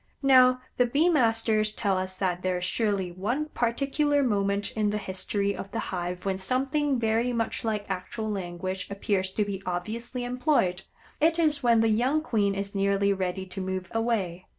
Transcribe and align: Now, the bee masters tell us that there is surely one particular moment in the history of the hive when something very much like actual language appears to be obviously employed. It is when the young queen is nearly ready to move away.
Now, 0.23 0.61
the 0.77 0.87
bee 0.87 1.09
masters 1.09 1.71
tell 1.71 1.95
us 1.95 2.17
that 2.17 2.41
there 2.41 2.57
is 2.57 2.65
surely 2.65 3.11
one 3.11 3.49
particular 3.49 4.23
moment 4.23 4.71
in 4.71 4.89
the 4.89 4.97
history 4.97 5.55
of 5.55 5.69
the 5.69 5.77
hive 5.93 6.25
when 6.25 6.39
something 6.39 6.97
very 6.99 7.31
much 7.33 7.63
like 7.63 7.87
actual 7.87 8.27
language 8.31 8.87
appears 8.89 9.29
to 9.33 9.45
be 9.45 9.61
obviously 9.63 10.23
employed. 10.23 10.81
It 11.19 11.37
is 11.37 11.61
when 11.61 11.81
the 11.81 11.87
young 11.89 12.21
queen 12.23 12.55
is 12.55 12.73
nearly 12.73 13.13
ready 13.13 13.45
to 13.45 13.61
move 13.61 13.89
away. 13.91 14.47